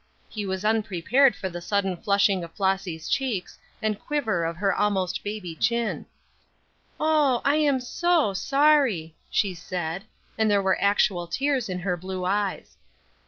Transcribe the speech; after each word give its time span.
He 0.29 0.47
was 0.47 0.65
unprepared 0.65 1.35
for 1.35 1.47
the 1.47 1.61
sudden 1.61 1.95
flushing 1.95 2.43
of 2.43 2.51
Flossy's 2.55 3.07
cheeks, 3.07 3.59
and 3.83 3.99
quiver 3.99 4.43
of 4.45 4.55
her 4.55 4.73
almost 4.73 5.23
baby 5.23 5.53
chin. 5.55 6.07
"Oh, 6.99 7.39
I 7.45 7.57
am 7.57 7.79
so 7.79 8.33
sorry!" 8.33 9.15
she 9.29 9.53
said, 9.53 10.05
and 10.39 10.49
there 10.49 10.59
were 10.59 10.81
actual 10.81 11.27
tears 11.27 11.69
in 11.69 11.77
her 11.81 11.95
blue 11.97 12.25
eyes. 12.25 12.77